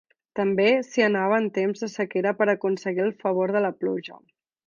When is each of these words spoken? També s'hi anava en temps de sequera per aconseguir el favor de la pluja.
També 0.37 0.63
s'hi 0.87 1.03
anava 1.07 1.37
en 1.41 1.49
temps 1.57 1.83
de 1.85 1.89
sequera 1.97 2.33
per 2.41 2.49
aconseguir 2.55 3.05
el 3.05 3.13
favor 3.23 3.57
de 3.57 3.65
la 3.69 3.75
pluja. 3.83 4.19